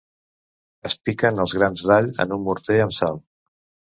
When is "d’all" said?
1.89-2.09